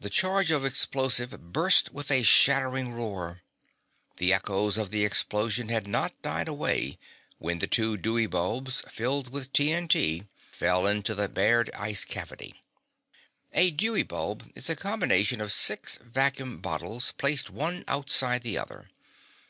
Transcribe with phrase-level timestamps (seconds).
[0.00, 3.42] The charge of explosive burst with a shattering roar.
[4.16, 6.96] The echoes of the explosion had not died away
[7.36, 9.70] when the two Dewey bulbs filled with T.
[9.70, 9.88] N.
[9.88, 10.26] T.
[10.50, 12.62] fell into the bared ice cavity.
[13.52, 18.88] A Dewey bulb is a combination of six vacuum bottles placed one outside the other.